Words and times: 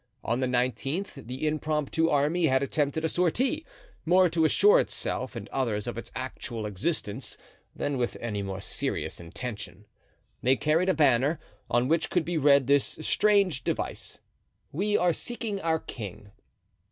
On 0.23 0.39
the 0.39 0.47
nineteenth 0.47 1.13
the 1.13 1.45
impromptu 1.47 2.09
army 2.09 2.47
had 2.47 2.63
attempted 2.63 3.05
a 3.05 3.07
sortie, 3.07 3.67
more 4.03 4.29
to 4.29 4.45
assure 4.45 4.79
itself 4.79 5.35
and 5.35 5.47
others 5.49 5.85
of 5.85 5.95
its 5.95 6.11
actual 6.15 6.65
existence 6.65 7.37
than 7.75 7.99
with 7.99 8.17
any 8.19 8.41
more 8.41 8.61
serious 8.61 9.19
intention. 9.19 9.85
They 10.41 10.55
carried 10.55 10.89
a 10.89 10.95
banner, 10.95 11.39
on 11.69 11.87
which 11.87 12.09
could 12.09 12.25
be 12.25 12.39
read 12.39 12.65
this 12.65 12.97
strange 13.01 13.63
device: 13.63 14.17
"We 14.71 14.97
are 14.97 15.13
seeking 15.13 15.61
our 15.61 15.77
king." 15.77 16.31